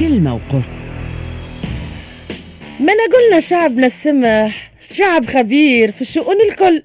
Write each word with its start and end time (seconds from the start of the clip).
كلمة 0.00 0.34
وقص 0.34 0.70
ما 2.80 2.92
أنا 2.92 3.02
قلنا 3.16 3.40
شعبنا 3.40 3.86
السمح 3.86 4.70
شعب 4.94 5.26
خبير 5.26 5.92
في 5.92 6.00
الشؤون 6.00 6.40
الكل. 6.40 6.82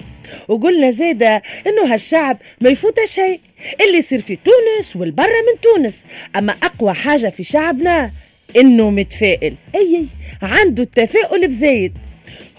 وقلنا 0.48 0.92
زيدا 0.92 1.42
إنه 1.68 1.94
هالشعب 1.94 2.38
ما 2.62 2.70
يفوت 2.70 3.00
شيء 3.06 3.40
اللي 3.82 3.98
يصير 3.98 4.22
في 4.22 4.38
تونس 4.46 4.96
والبرة 4.96 5.26
من 5.26 5.62
تونس. 5.62 5.94
أما 6.36 6.56
أقوى 6.64 6.94
حاجة 6.94 7.30
في 7.30 7.44
شعبنا 7.44 8.12
إنه 8.56 8.90
متفائل. 8.90 9.54
أي 9.76 10.06
عنده 10.42 10.84
التفاؤل 10.84 11.48
بزايد. 11.48 11.98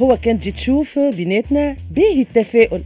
هو 0.03 0.17
كان 0.17 0.41
تجي 0.41 0.51
تشوف 0.51 0.99
بيناتنا 0.99 1.77
باهي 1.91 2.21
التفاؤل. 2.21 2.83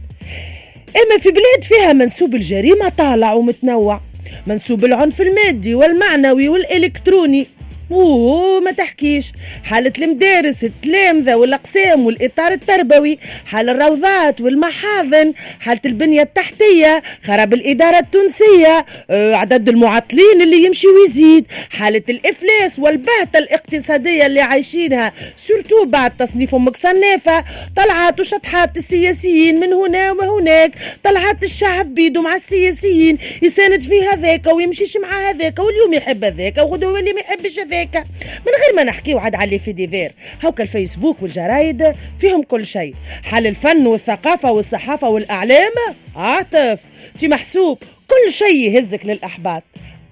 إما 0.95 1.17
في 1.19 1.29
بلاد 1.29 1.63
فيها 1.63 1.93
منسوب 1.93 2.35
الجريمة 2.35 2.89
طالع 2.89 3.33
ومتنوع 3.33 4.01
منسوب 4.47 4.85
العنف 4.85 5.21
المادي 5.21 5.75
والمعنوي 5.75 6.49
والإلكتروني. 6.49 7.47
اوه 7.91 8.59
ما 8.59 8.71
تحكيش. 8.71 9.31
حالة 9.63 9.93
المدارس 9.97 10.63
التلامذة 10.63 11.35
والأقسام 11.35 12.05
والإطار 12.05 12.51
التربوي 12.51 13.19
حال 13.45 13.69
الروضات 13.69 14.41
والمحاضن 14.41 15.33
حالة 15.59 15.79
البنية 15.85 16.21
التحتية 16.21 17.03
خراب 17.23 17.53
الإدارة 17.53 17.99
التونسية 17.99 18.85
آه، 19.09 19.35
عدد 19.35 19.69
المعطلين 19.69 20.41
اللي 20.41 20.63
يمشي 20.65 20.87
ويزيد 20.87 21.45
حالة 21.69 22.01
الإفلاس 22.09 22.79
والبهتة 22.79 23.37
الاقتصادية 23.37 24.25
اللي 24.25 24.41
عايشينها 24.41 25.11
surtout 25.47 25.85
بعد 25.85 26.11
تصنيف 26.19 26.55
أمك 26.55 26.77
صنافة 26.77 27.43
طلعات 27.75 28.19
وشطحات 28.19 28.77
السياسيين 28.77 29.59
من 29.59 29.73
هنا. 29.73 30.13
وهناك 30.49 30.71
طلعات 31.03 31.43
الشعب 31.43 31.95
بيدو 31.95 32.21
مع 32.21 32.35
السياسيين 32.35 33.17
يساند 33.41 33.81
في 33.81 34.01
هذاك 34.01 34.47
ويمشيش 34.47 34.97
مع 34.97 35.29
هذاك 35.29 35.59
واليوم 35.59 35.93
يحب 35.93 36.23
هذاك 36.23 36.57
وغدوة 36.57 36.99
اللي 36.99 37.13
ما 37.13 37.19
يحبش 37.19 37.59
هذاك. 37.59 37.95
من 38.21 38.53
غير 38.61 38.75
ما 38.75 38.83
نحكيو 38.83 39.17
عاد 39.17 39.35
على 39.35 39.59
faits 39.59 39.71
divers. 39.71 40.11
هاكا 40.41 40.63
الفيسبوك 40.63 41.21
والجرايد 41.21 41.93
فيهم 42.19 42.43
كل 42.43 42.65
شيء. 42.65 42.93
حال 43.23 43.47
الفن 43.47 43.87
والثقافة 43.87 44.51
والصحافة 44.51 45.09
والإعلام 45.09 45.71
عاطف. 46.15 46.79
تي 47.19 47.27
محسوب 47.27 47.77
كل 48.07 48.31
شيء 48.31 48.55
يهزك 48.55 49.05
للأحباط. 49.05 49.63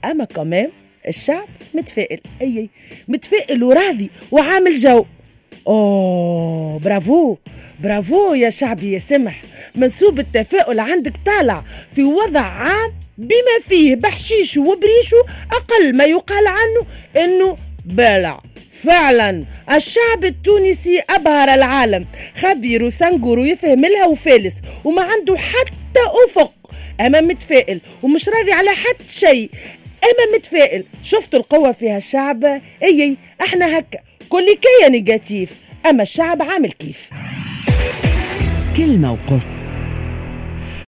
أما 0.06 0.25
كمان 0.25 0.69
الشعب 1.08 1.47
متفائل. 1.73 2.19
أي 2.42 2.58
أي 2.58 2.69
متفائل 3.08 3.64
وراضي 3.64 4.09
وعامل 4.31 4.75
جو. 4.75 5.06
أوه 5.67 6.80
برافو. 6.80 7.38
برافو 7.80 8.34
يا 8.34 8.50
شعبي 8.50 8.94
يا 8.94 9.00
سمح. 9.00 9.42
منسوب 9.76 10.20
التفاؤل 10.20 10.80
عندك 10.80 11.14
طالع 11.26 11.64
في 11.96 12.04
وضع 12.04 12.42
عام 12.42 12.94
بما 13.18 13.60
فيه 13.68 13.96
بحشيشه 13.96 14.62
وبريشه 14.62 15.18
أقل 15.52 15.96
ما 15.96 16.04
يقال 16.04 16.48
عنه 16.48 16.86
إنه 17.18 17.56
بلع. 17.86 18.42
فعلا 18.84 19.44
الشعب 19.72 20.26
التونسي 20.26 21.02
أبهر 21.09 21.54
العالم. 21.54 22.06
خبير 22.42 22.84
وسنجور 22.84 23.40
ويفهم 23.40 23.86
لها 23.86 24.06
وفالس 24.06 24.54
وما 24.84 25.02
عنده 25.02 25.38
حتى 25.38 26.00
أفق. 26.26 26.54
اما 27.02 27.22
متفائل 27.22 27.80
ومش 28.04 28.30
راضي 28.30 28.52
على 28.52 28.70
حد 28.70 28.96
شيء. 29.09 29.50
اما 30.04 30.38
متفائل 30.38 30.84
شفت 31.04 31.36
القوة 31.36 31.72
فيها 31.72 31.98
الشعب؟ 31.98 32.46
اي 32.46 32.62
اي 32.84 33.18
إحنا 33.42 33.80
هكا. 33.80 34.00
كل 34.30 34.46
كيا 34.46 34.90
نيجاتيف 34.90 35.50
أما 35.86 36.04
الشعب 36.04 36.42
عامل 36.42 36.72
كيف. 36.72 37.09
كلمة 38.78 39.11
وقص. 39.11 39.72